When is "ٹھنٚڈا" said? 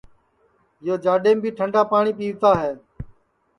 1.57-1.81